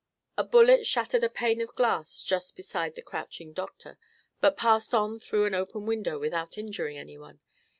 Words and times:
A 0.35 0.43
bullet 0.43 0.87
shattered 0.87 1.23
a 1.23 1.29
pane 1.29 1.61
of 1.61 1.75
glass 1.75 2.23
just 2.23 2.55
beside 2.55 2.95
the 2.95 3.03
crouching 3.03 3.53
doctor, 3.53 3.99
but 4.39 4.57
passed 4.57 4.95
on 4.95 5.19
through 5.19 5.45
an 5.45 5.53
open 5.53 5.85
window 5.85 6.17
without 6.17 6.57
injuring 6.57 6.97
anyone. 6.97 7.39